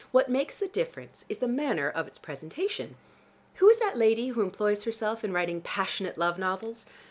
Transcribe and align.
What 0.11 0.29
makes 0.31 0.57
the 0.57 0.67
difference 0.67 1.25
is 1.29 1.37
the 1.37 1.47
manner 1.47 1.87
of 1.87 2.07
its 2.07 2.17
presentation. 2.17 2.95
Who 3.57 3.69
is 3.69 3.77
that 3.77 3.99
lady 3.99 4.29
who 4.29 4.41
employs 4.41 4.83
herself 4.83 5.23
in 5.23 5.31
writing 5.31 5.61
passionate 5.61 6.17
love 6.17 6.39
novels? 6.39 6.87